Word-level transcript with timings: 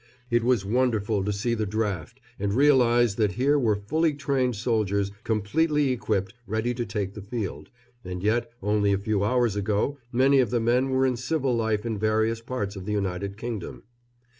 It 0.31 0.43
was 0.43 0.65
wonderful 0.65 1.23
to 1.23 1.31
see 1.31 1.53
the 1.53 1.67
draft 1.67 2.19
and 2.39 2.55
realise 2.55 3.13
that 3.21 3.33
here 3.33 3.59
were 3.59 3.75
fully 3.75 4.15
trained 4.15 4.55
soldiers, 4.55 5.11
completely 5.23 5.91
equipped, 5.91 6.33
ready 6.47 6.73
to 6.73 6.87
take 6.87 7.13
the 7.13 7.21
field, 7.21 7.69
and 8.03 8.23
yet 8.23 8.49
only 8.63 8.93
a 8.93 8.97
few 8.97 9.23
hours 9.23 9.55
ago 9.55 9.99
many 10.11 10.39
of 10.39 10.49
the 10.49 10.59
men 10.59 10.89
were 10.89 11.05
in 11.05 11.17
civil 11.17 11.55
life 11.55 11.85
in 11.85 11.99
various 11.99 12.41
parts 12.41 12.75
of 12.75 12.87
the 12.87 12.93
United 12.93 13.37
Kingdom. 13.37 13.83